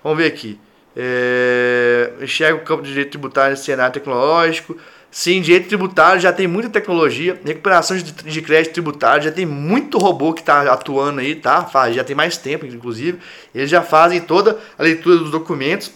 [0.05, 0.61] Vamos ver aqui.
[0.95, 2.13] É...
[2.21, 4.77] Enxerga o campo de direito tributário no cenário tecnológico.
[5.15, 9.99] Sim, direito tributário já tem muita tecnologia, recuperação de, de crédito tributário, já tem muito
[9.99, 11.69] robô que está atuando aí, tá?
[11.93, 13.19] Já tem mais tempo, inclusive.
[13.55, 15.93] Eles já fazem toda a leitura dos documentos,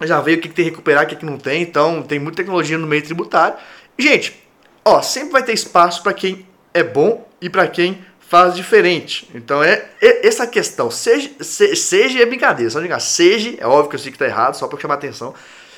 [0.00, 2.18] já veio o que, que tem que recuperar, o que, que não tem, então tem
[2.18, 3.58] muita tecnologia no meio tributário.
[3.98, 4.34] Gente,
[4.82, 9.28] ó, sempre vai ter espaço para quem é bom e para quem faz diferente.
[9.34, 10.90] Então é, é essa questão.
[10.90, 13.00] Seja, se, seja é brincadeira, só ligar.
[13.00, 15.34] Seja, é óbvio que eu sei que está errado, só para chamar atenção.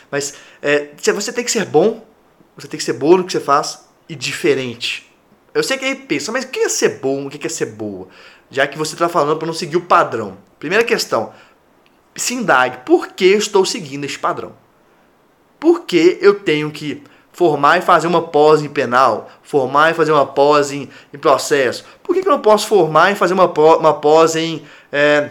[0.09, 2.07] Mas é, você tem que ser bom
[2.57, 5.13] você tem que ser boa no que você faz e diferente.
[5.53, 7.27] Eu sei que aí pensa, mas o que é ser bom?
[7.27, 8.09] O que é ser boa?
[8.51, 10.39] Já que você está falando para não seguir o padrão.
[10.59, 11.33] Primeira questão,
[12.15, 14.53] se indague, por que eu estou seguindo este padrão?
[15.61, 17.03] Por que eu tenho que
[17.33, 21.85] formar e fazer uma pós em penal, formar e fazer uma pós em, em processo?
[22.03, 25.31] Por que, que eu não posso formar e fazer uma, uma pós em é,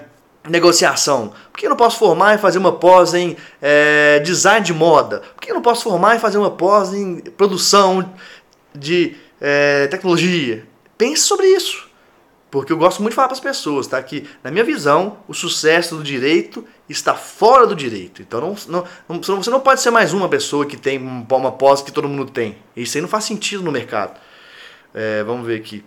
[0.50, 1.34] negociação?
[1.52, 5.20] Por que eu não posso formar e fazer uma pós em é, design de moda?
[5.36, 8.14] Por que eu não posso formar e fazer uma pós em produção
[8.74, 10.66] de é, tecnologia?
[10.98, 11.86] Pense sobre isso.
[12.56, 14.02] Porque eu gosto muito de falar para as pessoas, tá?
[14.02, 18.22] Que, na minha visão, o sucesso do direito está fora do direito.
[18.22, 21.82] Então, não, não, não, você não pode ser mais uma pessoa que tem uma pós
[21.82, 22.58] que todo mundo tem.
[22.74, 24.18] Isso aí não faz sentido no mercado.
[24.94, 25.84] É, vamos ver aqui.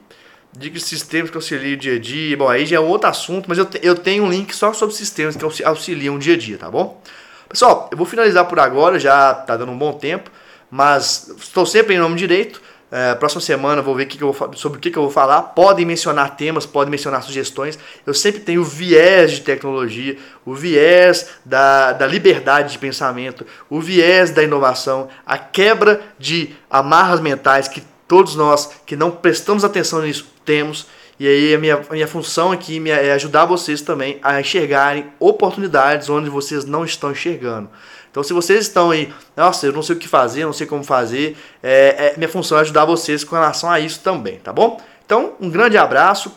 [0.53, 2.37] De sistemas que auxiliam o dia a dia.
[2.37, 4.95] Bom, aí já é outro assunto, mas eu, te, eu tenho um link só sobre
[4.95, 7.01] sistemas que auxiliam o dia a dia, tá bom?
[7.49, 10.31] Pessoal, eu vou finalizar por agora, já tá dando um bom tempo,
[10.71, 12.61] mas estou sempre em nome direito.
[12.91, 15.11] É, próxima semana vou ver que que eu vou, sobre o que, que eu vou
[15.11, 15.43] falar.
[15.43, 17.79] Podem mencionar temas, podem mencionar sugestões.
[18.07, 23.81] Eu sempre tenho o viés de tecnologia, o viés da, da liberdade de pensamento, o
[23.81, 30.03] viés da inovação, a quebra de amarras mentais que todos nós que não prestamos atenção
[30.03, 30.87] nisso temos.
[31.21, 36.09] E aí a minha, a minha função aqui é ajudar vocês também a enxergarem oportunidades
[36.09, 37.69] onde vocês não estão enxergando.
[38.11, 40.83] Então, se vocês estão aí, nossa, eu não sei o que fazer, não sei como
[40.83, 44.81] fazer, é, é, minha função é ajudar vocês com relação a isso também, tá bom?
[45.05, 46.33] Então, um grande abraço,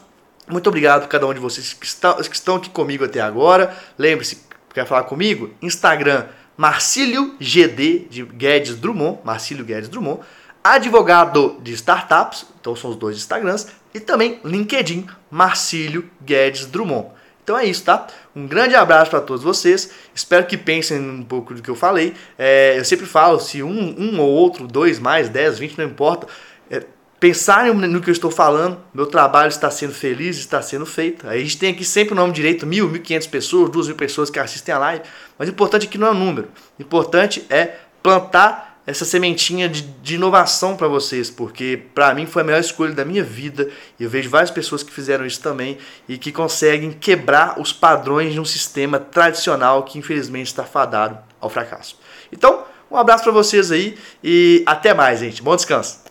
[0.48, 3.76] muito obrigado por cada um de vocês que estão, que estão aqui comigo até agora.
[3.98, 4.44] Lembre-se,
[4.74, 5.52] quer falar comigo?
[5.62, 6.26] Instagram,
[6.58, 10.22] Marcílio GD de Guedes Drummond, Marcílio Guedes Drummond
[10.64, 17.10] advogado de startups, então são os dois Instagrams, e também LinkedIn, Marcílio Guedes Drummond.
[17.44, 18.08] Então é isso, tá?
[18.36, 19.92] Um grande abraço para todos vocês.
[20.14, 22.14] Espero que pensem um pouco do que eu falei.
[22.38, 26.28] É, eu sempre falo, se um, um ou outro, dois mais, dez, vinte, não importa.
[26.70, 26.86] É,
[27.20, 31.28] pensarem no que eu estou falando, meu trabalho está sendo feliz, está sendo feito.
[31.28, 34.30] A gente tem aqui sempre o nome direito, mil, mil quinhentas pessoas, duas mil pessoas
[34.30, 35.04] que assistem a live.
[35.38, 36.48] Mas o importante aqui não é o número.
[36.78, 42.42] O importante é plantar essa sementinha de, de inovação para vocês, porque para mim foi
[42.42, 43.70] a melhor escolha da minha vida
[44.00, 45.78] e eu vejo várias pessoas que fizeram isso também
[46.10, 51.50] e que conseguem quebrar os padrões de um sistema tradicional que infelizmente está fadado ao
[51.50, 51.98] fracasso.
[52.32, 55.42] Então, um abraço para vocês aí e até mais, gente.
[55.42, 56.11] Bom descanso.